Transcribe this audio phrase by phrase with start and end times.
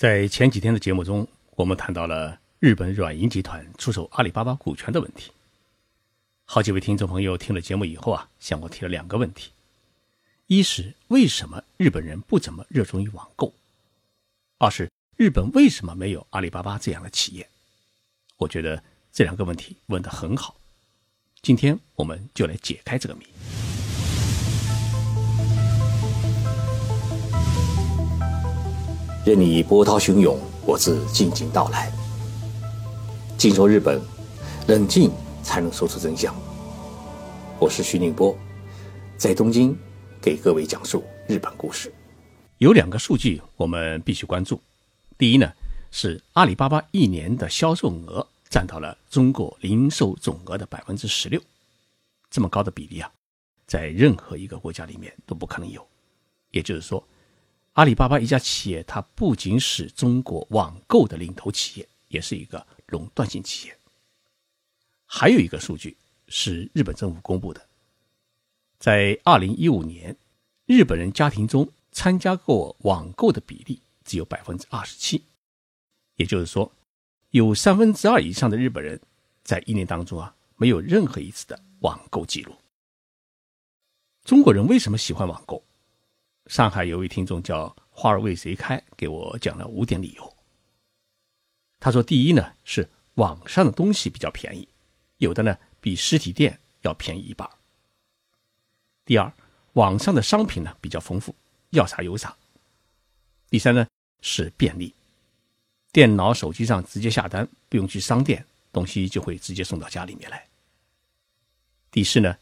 [0.00, 5.30] 在前几天的节目中，我们谈到了日本软银集团出售阿里巴巴股权的问题。
[6.46, 9.50] 好几位听众朋友听了节目以后啊，向我提了两个问题：
[10.46, 13.52] 一是为什么日本人不怎么热衷于网购；
[14.56, 17.46] 二是日本为什么没有阿里巴巴这样的企业？
[18.38, 18.82] 我觉得
[19.12, 20.56] 这两个问题问得很好。
[21.42, 23.26] 今天我们就来解开这个谜。
[29.30, 31.88] 任你波涛汹涌，我自静静到来。
[33.38, 34.02] 静说日本，
[34.66, 35.08] 冷静
[35.40, 36.34] 才能说出真相。
[37.60, 38.36] 我是徐宁波，
[39.16, 39.78] 在东京
[40.20, 41.94] 给各位讲述日本故事。
[42.58, 44.60] 有两个数据我们必须关注。
[45.16, 45.48] 第一呢，
[45.92, 51.40] 是阿里巴巴一年的销售额占到了中国零售总额的百分之十六，
[52.28, 53.08] 这么高的比例啊，
[53.68, 55.86] 在任何一个国家里面都不可能有。
[56.50, 57.00] 也就是说。
[57.74, 63.78] 阿里巴巴一家企业，它不仅是中国网购的领头企业，也是一个垄断性企业。
[65.06, 67.64] 还有一个数据是日本政府公布的，
[68.78, 70.16] 在二零一五年，
[70.66, 75.24] 日本人家庭中参加过网购的比例只有百分之二十七，
[76.16, 76.72] 也就是说，
[77.30, 79.00] 有三分之二以上的日本人
[79.44, 82.54] 在一年当中啊，没有任何一次的网购记录。
[84.24, 85.62] 中国人为什么喜欢网购？
[86.50, 90.36] 上海有位听众叫花儿为谁开，给我讲了五点理由。
[91.78, 94.66] 他说：第一呢是网上的东西比较便宜，
[95.18, 97.48] 有的呢比实体店要便宜一半。
[99.04, 99.32] 第二，
[99.74, 101.32] 网上的商品呢比较丰富，
[101.70, 102.36] 要啥有啥。
[103.48, 103.86] 第三呢
[104.20, 104.92] 是便利，
[105.92, 110.44] 电脑、手机上直接下单，不用去商店，东西就会直接送到家里面来。
[111.92, 112.36] 第四呢，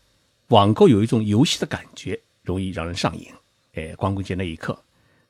[0.47, 3.31] 网购有一种游戏的感觉，容易让人上瘾。
[3.79, 4.77] 哎，光棍节那一刻，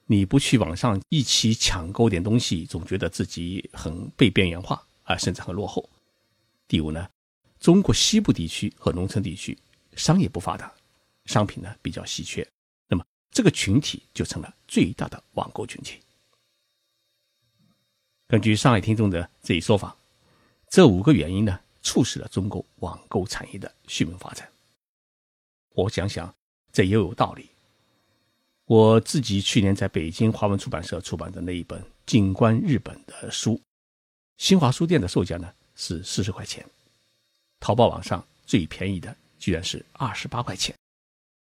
[0.06, 5.86] 你不去网上一起抢购点东西，总觉得自己很被边缘化啊，甚至很落后。
[6.66, 7.06] 第五呢，
[7.60, 9.56] 中国西部地区和农村地区
[9.96, 10.72] 商业不发达，
[11.26, 12.46] 商品呢比较稀缺，
[12.88, 15.98] 那么这个群体就成了最大的网购群体。
[18.28, 19.94] 根据上海听众的这一说法，
[20.70, 24.48] 这五个原因呢，促使了中国网购产业的迅猛发展。
[25.74, 26.34] 我想想，
[26.72, 27.50] 这也有道理。
[28.68, 33.58] 我自己去年在北京华文出版社出版的那一本《静观日本》的书，
[34.36, 36.62] 新华书店的售价呢是四十块钱，
[37.60, 40.74] 淘宝网上最便宜的居然是二十八块钱。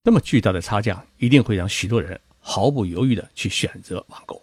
[0.04, 4.42] 那么巨大的差价，一定会让许多人毫不犹豫的去选择网购。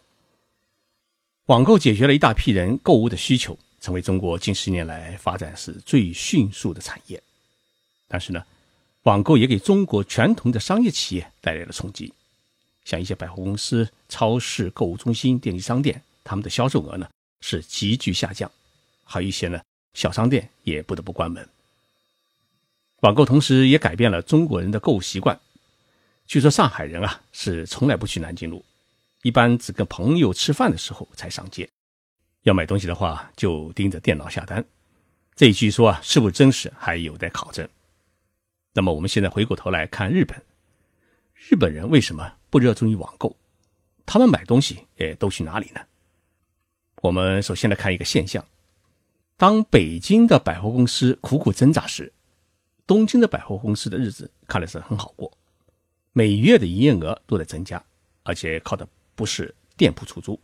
[1.46, 7.22] 网购解决了一大批人购物的需求，成为中国近十年来发展是最迅速的产业。
[8.08, 8.44] 但是呢，
[9.04, 12.12] 网购也给中国传统的商业企业带来了冲击。
[12.84, 17.08] 像一些百货公司、超市、购物中心、电器商店，他们的销售额呢
[17.40, 18.50] 是急剧下降，
[19.04, 19.60] 还有一些呢
[19.94, 21.48] 小商店也不得不关门。
[23.00, 25.38] 网购同时也改变了中国人的购物习惯。
[26.26, 28.64] 据说上海人啊是从来不去南京路，
[29.22, 31.68] 一般只跟朋友吃饭的时候才上街。
[32.44, 34.64] 要买东西的话，就盯着电脑下单。
[35.34, 37.68] 这一据说啊是不是真实，还有待考证。
[38.72, 40.42] 那么我们现在回过头来看日本，
[41.46, 42.36] 日本人为什么？
[42.48, 43.36] 不热衷于网购，
[44.06, 45.80] 他们买东西诶都去哪里呢？
[47.02, 48.42] 我们首先来看一个现象：
[49.36, 52.10] 当北京的百货公司苦苦挣扎时，
[52.86, 55.30] 东京的百货公司的日子看来是很好过，
[56.14, 57.84] 每月的营业额都在增加，
[58.22, 60.40] 而且靠的不是店铺出租。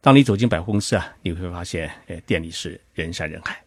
[0.00, 3.62] 当你走进百货公司啊，你会发现，诶，店里是人山人海。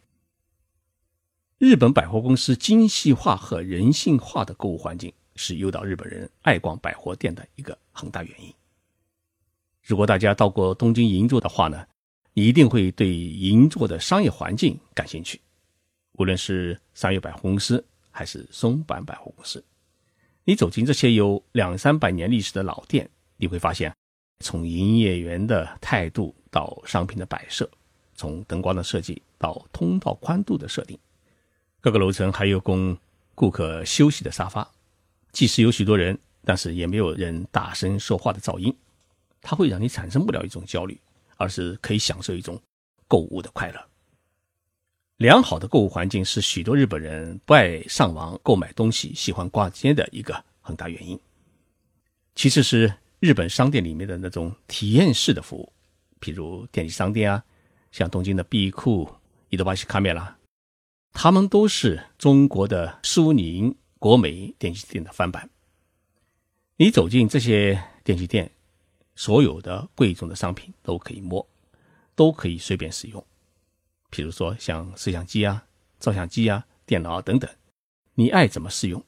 [1.60, 5.14] 日本百货公司精细化和人性化的购物环境。
[5.36, 8.54] 是诱导日本人爱逛百货店的一个很大原因。
[9.84, 11.86] 如果大家到过东京银座的话呢，
[12.34, 15.40] 你一定会对银座的商业环境感兴趣。
[16.14, 19.64] 无论是商业百货公司还是松坂百货公司，
[20.44, 23.94] 你走进这些有两三百年历史的老店，你会发现，
[24.40, 27.70] 从营业员的态度到商品的摆设，
[28.16, 30.98] 从灯光的设计到通道宽度的设定，
[31.82, 32.98] 各个楼层还有供
[33.36, 34.70] 顾客休息的沙发。
[35.36, 38.74] 即使有许多人，但是也没有人大声说话的噪音，
[39.42, 40.98] 它会让你产生不了一种焦虑，
[41.36, 42.58] 而是可以享受一种
[43.06, 43.86] 购物的快乐。
[45.18, 51.20] 良好的购物环境是许多日本人不爱上网购买东西、喜欢逛街的一个很大原因。
[52.34, 55.74] 其次是日本商店里面的那种体验式的服务，
[56.22, 57.44] 譬如电器商店啊，
[57.92, 59.14] 像东京的碧库、
[59.50, 60.38] 伊德巴西卡梅拉，
[61.12, 63.76] 他们都是中国的苏宁。
[64.00, 65.50] 国美电器店的翻版，
[66.78, 68.52] 你走进这些电器店，
[69.16, 71.48] 所有的贵重的商品都可以摸，
[72.16, 73.26] 都可以随便使用。
[74.10, 75.66] 比如说像摄像机啊、
[76.00, 77.50] 照相机啊、电脑啊等等，
[78.14, 79.04] 你爱怎么使用，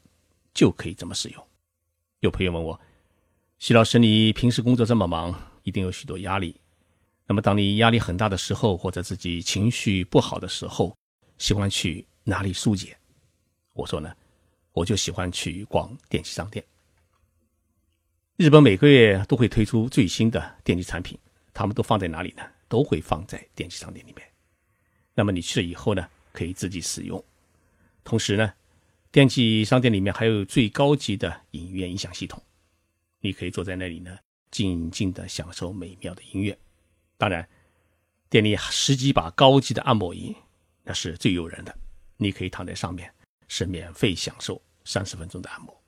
[0.53, 1.47] 就可以怎么使用。
[2.21, 2.79] 有朋友问我，
[3.59, 6.59] 徐老师，你平时工作这么忙，一定有许多压力。
[7.27, 10.97] 那么，当你压力很大的时候，或者自己情绪不好的时候，
[11.37, 12.97] 喜欢去哪里疏解？
[13.73, 14.15] 我说呢，
[14.77, 16.63] 我就喜欢去逛电器商店。
[18.35, 21.17] 日本每个月都会推出最新的电器产品，
[21.51, 22.43] 他们都放在哪里呢？
[22.67, 24.23] 都会放在电器商店里面。
[25.15, 27.23] 那么你去了以后呢，可以自己使用。
[28.03, 28.53] 同时呢，
[29.11, 32.39] 电器商店里面还有最高级的影院音响系统，
[33.19, 34.15] 你可以坐在那里呢，
[34.51, 36.55] 静静的享受美妙的音乐。
[37.17, 37.49] 当然，
[38.29, 40.35] 店里十几把高级的按摩椅，
[40.83, 41.75] 那是最诱人的。
[42.17, 43.11] 你可以躺在上面，
[43.47, 45.83] 是免费享受三十分钟的按摩。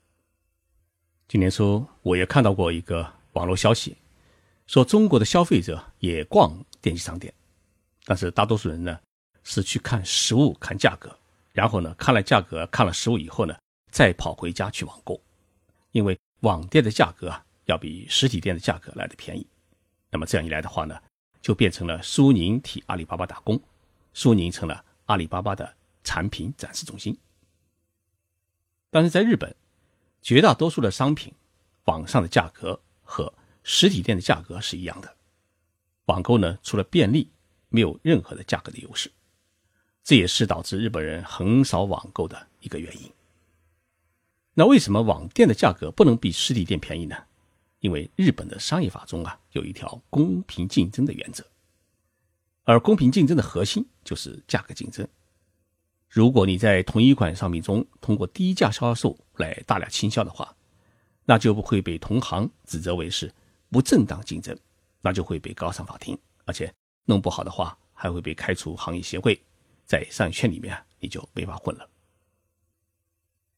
[1.30, 3.96] 今年初，我也看到过一个网络消息，
[4.68, 7.34] 说中国的消费者也逛电器商店，
[8.04, 9.00] 但是大多数人呢
[9.44, 11.18] 是去看实物、看价格，
[11.54, 13.58] 然后呢看了价格、看了实物以后呢，
[13.90, 15.20] 再跑回家去网购，
[15.94, 19.48] 因为网店的价格啊要比实体店的价格来的便宜。
[20.12, 21.00] 那么这样一来的话呢？
[21.42, 23.58] 就变成了苏宁替阿里巴巴打工，
[24.14, 25.74] 苏宁成了阿里巴巴的
[26.04, 27.18] 产品展示中心。
[28.90, 29.56] 但是在日本，
[30.22, 31.34] 绝大多数的商品，
[31.86, 33.34] 网上的价格和
[33.64, 35.16] 实体店的价格是一样的。
[36.06, 37.30] 网购呢，除了便利，
[37.70, 39.12] 没有任何的价格的优势，
[40.04, 43.12] 这也是导致日本人很少网购的一个原因。
[44.56, 47.16] 那为什么网店的价格不能比实体店便宜呢？
[47.80, 51.46] 因为日本的商业法中啊，有一条公平竞争的原则，
[52.64, 55.08] 而公平竞争的核心就是价格竞争。
[56.10, 60.54] 如果你在同一款商品中通过低价销售来大量倾销的话，
[61.24, 63.32] 那就不会被同行指责为是
[63.70, 64.58] 不正当竞争，
[65.02, 66.74] 那就会被告上法庭，而且
[67.06, 69.40] 弄不好的话还会被开除行业协会，
[69.86, 71.88] 在商业圈里面你就没法混了。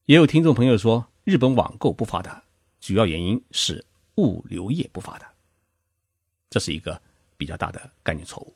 [0.05, 2.43] 也有听众朋友说，日本网购不发达，
[2.79, 3.83] 主要原因是。
[4.17, 5.33] 物流业不发达，
[6.49, 7.01] 这是一个
[7.37, 8.53] 比较大的概念错误。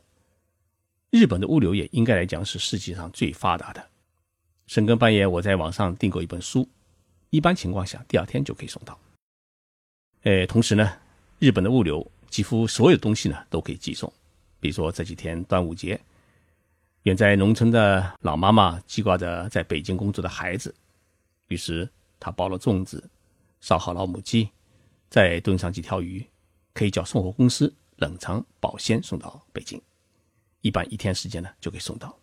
[1.15, 3.81] 日本的物流业应该来讲是世界上最发达的。
[4.67, 6.67] 深更半夜我在网上订购一本书，
[7.29, 8.99] 一般情况下第二天就可以送到。
[10.23, 10.91] 呃，同时呢，
[11.39, 14.11] 日本的物流几乎所有东西呢都可以寄送。
[14.59, 15.97] 比如说这几天端午节，
[17.03, 20.75] 远在农村的老妈妈记挂着在北京工作的孩子，
[21.47, 21.89] 于是
[22.19, 23.01] 她包了粽子，
[23.61, 24.49] 烧好老母鸡。
[25.09, 26.25] 再炖上几条鱼，
[26.73, 29.81] 可以叫送货公司冷藏保鲜送到北京，
[30.65, 32.17] 一般一天时间呢就可以送到。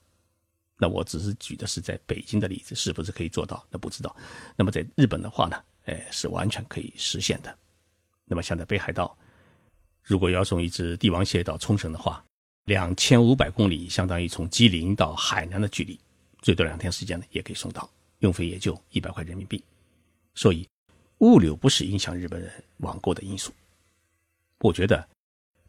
[0.76, 3.64] 那我只是举的是在北京的例子，是不是可以做到？
[3.70, 4.16] 那不知道。
[4.56, 7.56] 那么在日本的话呢，哎，是完全可以实现的。
[8.24, 9.16] 那么像在北海道，
[10.02, 12.24] 如果要送一只帝王蟹到冲绳的话，
[12.64, 15.96] 两千五百公里，相当于从吉林到海南的距离，
[16.40, 19.62] 最多两天时间呢也可以送到，运费也就一百块人民币。
[20.34, 20.68] 所以。
[21.18, 23.52] 物流不是影响日本人网购的因素。
[24.58, 25.08] 我觉得，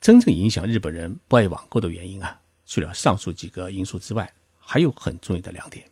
[0.01, 2.41] 真正影响日本人不爱网购的原因啊，
[2.73, 5.87] 除了上述几个因素之外，还有很重要的两点，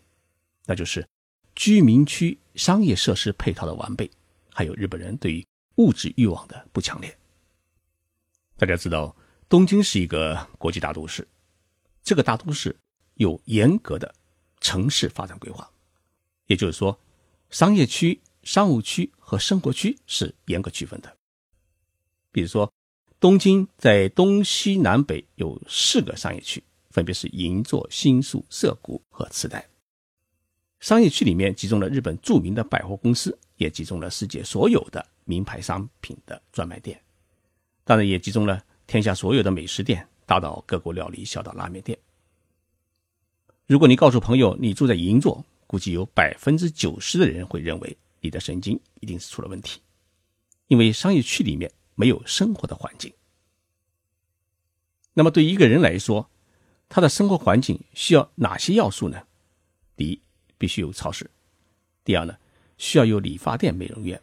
[0.65, 1.07] 那就是
[1.53, 4.09] 居民区商业设施配套的完备，
[4.51, 5.45] 还有日本人对于
[5.75, 7.15] 物质欲望的不强烈。
[8.57, 9.15] 大家知道，
[9.47, 11.27] 东京是一个国际大都市，
[12.01, 12.75] 这个大都市
[13.13, 14.11] 有严格的
[14.59, 15.69] 城市发展规划，
[16.47, 16.99] 也就是说，
[17.51, 18.19] 商业区。
[18.41, 21.15] 商务区和生活区是严格区分的。
[22.31, 22.73] 比如说，
[23.19, 29.67] 东京在东西南北有四个商业区，分别是银座、新宿、涩谷和池袋。
[30.79, 37.01] 商业区里面集中了日本著名的百货公司，也集中了世界所有的名牌商品的专卖店，
[37.83, 41.97] 当然也集中了天下所有的美食店，大到各国料理，小到拉面店。
[43.65, 47.97] 如果你告诉朋友你住在银座，估计有百分之九十的人会认为。
[48.23, 49.81] 你的神经一定是出了问题，
[50.67, 53.11] 因为商业区里面没有生活的环境。
[55.15, 56.29] 那么对一个人来说，
[56.93, 59.23] 他的生活环境需要哪些要素呢？
[59.95, 60.21] 第一，
[60.57, 61.25] 必须有超市；
[62.03, 62.35] 第二呢，
[62.77, 64.19] 需要有理发店、美容院；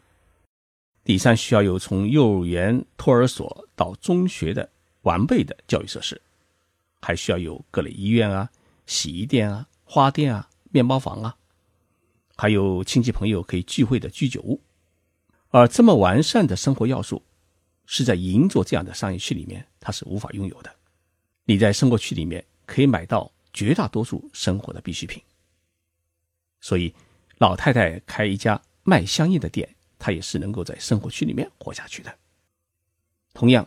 [1.02, 4.70] 第三，需要有从幼儿园、托儿所到中学的
[5.00, 6.20] 完备的教育设施，
[7.00, 8.50] 还需要有各类医院啊、
[8.84, 11.34] 洗衣店啊、花店啊、面包房啊。
[12.36, 14.60] 还有亲戚朋友可以聚会的居酒屋，
[15.48, 17.22] 而这么完善的生活要素，
[17.86, 20.70] 是在银座这样的商业区里面，它是无法拥有的。
[21.46, 22.44] 你在生活区里面
[22.78, 25.20] 可以买到绝大多数生活的必需品，
[26.60, 26.94] 所以
[27.38, 29.68] 老太太开一家卖香烟的店，
[29.98, 32.18] 她也是能够在生活区里面活下去的。
[33.34, 33.66] 同样，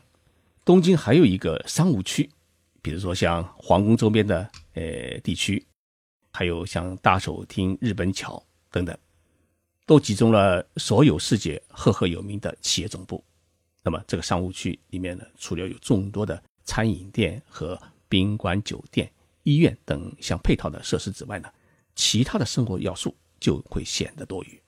[0.64, 2.30] 东京还有一个商务区，
[2.82, 5.62] 比如说像皇宫周边的呃地区，
[6.32, 8.42] 还有像大手町、日本桥
[8.72, 8.98] 等等，
[9.86, 13.22] 都集中了所有世界赫赫有名的企业总部。
[13.84, 17.78] 那么这个商务区里面呢，除了有众多的餐饮店和
[18.12, 19.10] 宾馆、酒店、
[19.44, 21.50] 医院等相配套的设施之外呢，
[21.96, 24.62] 其他的生活要素就会显得多余。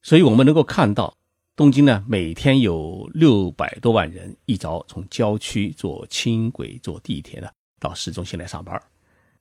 [0.00, 1.12] 所以我们能够看到，
[1.56, 8.80] 东京呢每天有六百多万人一早从郊区坐轻轨、坐地铁呢到市中心来上班，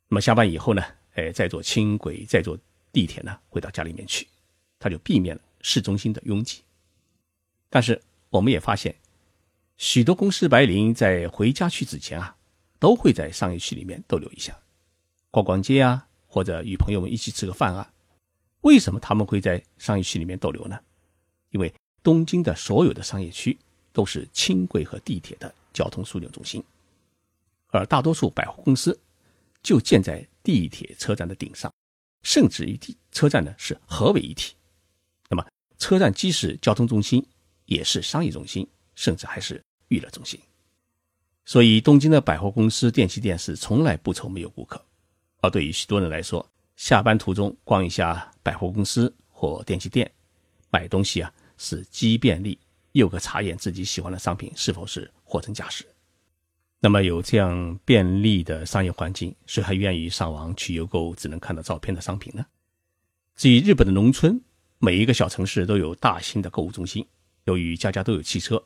[0.09, 0.81] 那么下班以后呢，
[1.13, 2.57] 哎再坐轻轨、再坐
[2.91, 4.27] 地铁呢回到家里面去，
[4.79, 6.61] 他就避免了市中心的拥挤。
[7.69, 8.95] 但是我们也发现，
[9.77, 12.35] 许多公司白领在回家去之前啊，
[12.83, 14.59] 都会在商业区里面逗留一下，
[15.31, 17.89] 逛逛街啊，或者与朋友们一起吃个饭啊。
[18.59, 20.77] 为什么他们会在商业区里面逗留呢？
[21.51, 21.73] 因为
[22.03, 23.57] 东京的所有的商业区
[23.93, 26.61] 都是轻轨和地铁的交通枢纽中心，
[27.67, 28.99] 而大多数百货公司
[29.61, 31.73] 就建在地铁车站的顶上，
[32.23, 34.55] 甚至于地车站呢是合为一体。
[35.29, 35.47] 那么，
[35.77, 37.25] 车站既是交通中心，
[37.65, 40.37] 也是商业中心，甚至还是娱乐中心。
[41.45, 44.83] 所以，东京的百货公司、电器店是从来不愁没有顾客。
[45.41, 50.09] 而对于许多人来说，下班途中逛一下百货公司或电器店，
[50.69, 52.57] 买东西啊是既便利
[52.93, 55.85] 又可查验自己喜欢的商品是否是货真价实。
[56.79, 62.45] 那么有这样便利的商业环境，谁还愿意上网去邮购只能看到照片的商品呢？
[63.35, 64.41] 至于日本的农村，
[64.79, 67.05] 每一个小城市都有大型的购物中心，
[67.45, 68.63] 由于家家都有汽车，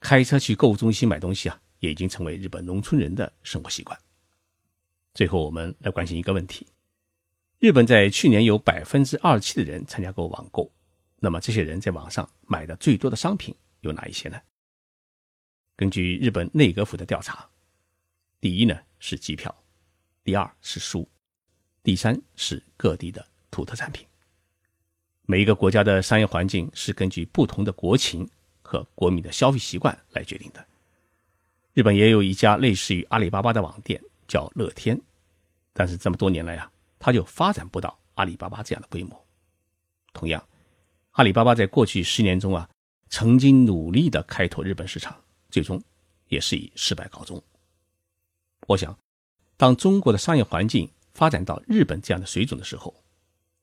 [0.00, 3.98] 开车去购物中心买东西啊，也已经成为日本农村人的生活习惯。
[5.12, 6.66] 最后，我们来关心一个问题。
[7.58, 10.70] 日本在去年有百分之二十七的人参加过网购，
[11.20, 14.40] 那么这些人在网上买的最多的商品有哪一些呢？
[15.76, 17.48] 根据日本内阁府的调查，
[18.40, 19.54] 第一呢是机票，
[20.24, 21.08] 第二是书，
[21.82, 24.06] 第三是各地的土特产品。
[25.26, 28.28] 每一个国家的商业环境是根据不同的国情
[28.62, 30.66] 和国民的消费习惯来决定的。
[31.74, 34.98] 日本也有一家类似于阿里巴巴的网店，叫乐天，
[35.72, 36.70] 但是这么多年来啊。
[37.00, 39.26] 它就发展不到阿里巴巴这样的规模。
[40.14, 40.42] 同样，
[41.10, 42.66] 阿里巴巴在过去十年中啊，
[43.10, 45.14] 曾经努力的开拓日本市场，
[45.50, 45.82] 最终
[46.28, 47.42] 也是以失败告终。
[48.66, 48.96] 我想，
[49.58, 52.94] 当中国的商业环境发展到日本这样的水准的时候，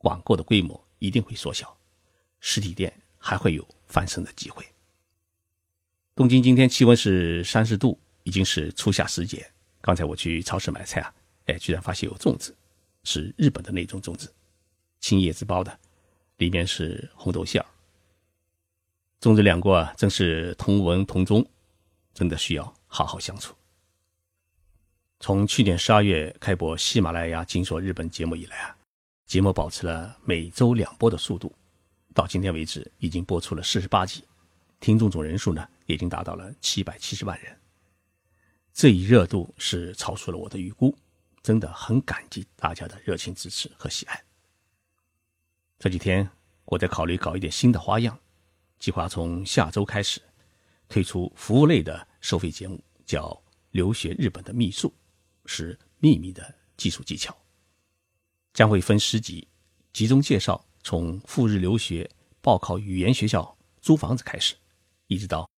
[0.01, 1.75] 网购的规模一定会缩小，
[2.41, 4.63] 实体店还会有翻身的机会。
[6.21, 9.43] 东京今天气温是三十度，已经是初夏时节。
[9.81, 11.11] 刚才我去超市买菜啊，
[11.47, 12.55] 哎，居然发现有粽子。
[13.03, 14.31] 是日本的那种粽子，
[14.99, 15.79] 青叶子包的，
[16.37, 17.65] 里面是红豆馅儿。
[19.19, 21.43] 中日两国啊，真是同文同宗，
[22.13, 23.55] 真的需要好好相处。
[25.21, 28.77] 从去年十二月开播喜马拉雅《金说日本》节目以来啊，
[29.25, 31.51] 节目保持了每周两播的速度，
[32.13, 34.23] 到今天为止已经播出了四十八集，
[34.79, 37.59] 听众总人数呢已经达到了七百七十万人。
[38.73, 40.95] 这一热度是超出了我的预估。
[41.43, 44.23] 真的很感激大家的热情支持和喜爱。
[45.79, 46.29] 这几天
[46.65, 48.15] 我在考虑搞一点新的花样，
[48.77, 50.21] 计划从下周开始
[50.87, 53.27] 推出服务类的收费节目，叫
[53.71, 54.87] 《留学日本的秘术》，
[55.47, 57.35] 是秘密的技术技巧，
[58.53, 59.47] 将会分十集，
[59.93, 62.07] 集中介绍从赴日留学、
[62.39, 64.53] 报考语言学校、租房子开始，
[65.07, 65.49] 一直到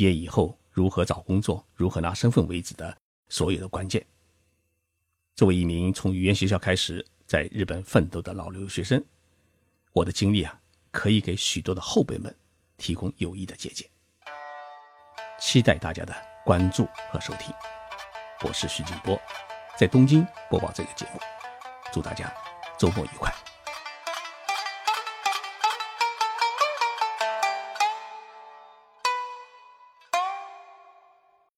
[0.00, 2.96] 毕业以后如何找工作、如何拿身份为止的
[3.28, 4.02] 所有的关键。
[5.36, 9.04] 作为一名从语言学校开始在日本奋斗的老留学生，
[9.92, 10.58] 我的经历啊，
[10.90, 12.34] 可以给许多的后辈们
[12.78, 13.86] 提供有益的借鉴。
[15.38, 16.16] 期待大家的
[16.46, 17.54] 关注和收听。
[18.40, 19.20] 我是徐静波，
[19.78, 21.20] 在东京播报这个节目。
[21.92, 22.32] 祝大家
[22.78, 23.30] 周末愉快。